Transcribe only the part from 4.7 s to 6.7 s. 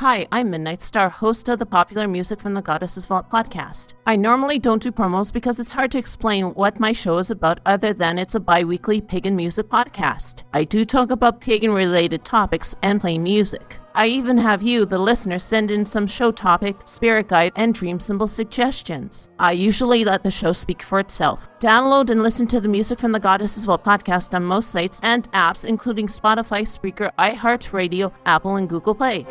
do promos because it's hard to explain